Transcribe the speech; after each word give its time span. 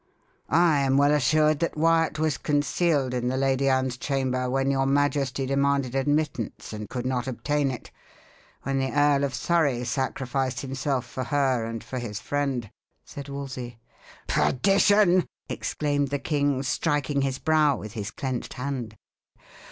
"I 0.49 0.79
am 0.79 0.97
well 0.97 1.11
assured 1.11 1.59
that 1.59 1.77
Wyat 1.77 2.17
was 2.17 2.39
concealed 2.39 3.13
in 3.13 3.27
the 3.27 3.37
Lady 3.37 3.69
Anne's 3.69 3.97
chamber 3.97 4.49
when 4.49 4.71
your 4.71 4.87
majesty 4.87 5.45
demanded 5.45 5.93
admittance 5.93 6.73
and 6.73 6.89
could 6.89 7.05
not 7.05 7.27
obtain 7.27 7.69
it 7.69 7.91
when 8.63 8.79
the 8.79 8.91
Earl 8.91 9.23
of 9.23 9.35
Surrey 9.35 9.83
sacrificed 9.83 10.61
himself 10.61 11.05
for 11.05 11.25
her, 11.25 11.65
and 11.65 11.83
for 11.83 11.99
his 11.99 12.19
friend," 12.19 12.71
said 13.05 13.29
Wolsey. 13.29 13.77
"Perdition!" 14.27 15.27
exclaimed 15.47 16.07
the 16.07 16.17
king, 16.17 16.63
striking 16.63 17.21
his 17.21 17.37
brow 17.37 17.77
with 17.77 17.93
his 17.93 18.09
clenched 18.09 18.55
hand. 18.55 18.97